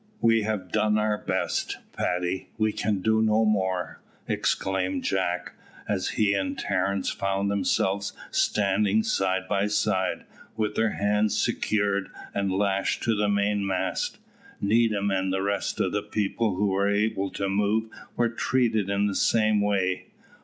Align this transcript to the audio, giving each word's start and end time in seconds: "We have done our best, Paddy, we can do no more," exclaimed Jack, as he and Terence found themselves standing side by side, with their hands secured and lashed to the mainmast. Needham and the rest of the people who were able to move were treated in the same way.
"We 0.19 0.41
have 0.41 0.71
done 0.71 0.97
our 0.97 1.19
best, 1.19 1.77
Paddy, 1.91 2.49
we 2.57 2.71
can 2.73 3.01
do 3.03 3.21
no 3.21 3.45
more," 3.45 4.01
exclaimed 4.27 5.03
Jack, 5.03 5.53
as 5.87 6.07
he 6.17 6.33
and 6.33 6.57
Terence 6.57 7.11
found 7.11 7.51
themselves 7.51 8.11
standing 8.31 9.03
side 9.03 9.47
by 9.47 9.67
side, 9.67 10.25
with 10.57 10.73
their 10.73 10.89
hands 10.93 11.37
secured 11.37 12.09
and 12.33 12.51
lashed 12.51 13.03
to 13.03 13.15
the 13.15 13.29
mainmast. 13.29 14.17
Needham 14.59 15.11
and 15.11 15.31
the 15.31 15.43
rest 15.43 15.79
of 15.79 15.91
the 15.91 16.01
people 16.01 16.55
who 16.55 16.69
were 16.69 16.89
able 16.89 17.29
to 17.33 17.47
move 17.47 17.87
were 18.17 18.29
treated 18.29 18.89
in 18.89 19.05
the 19.05 19.13
same 19.13 19.61
way. 19.61 20.07